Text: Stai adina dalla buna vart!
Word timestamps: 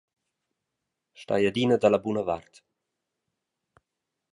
Stai 1.23 1.43
adina 1.49 1.75
dalla 1.81 2.03
buna 2.05 2.23
vart! 2.31 2.53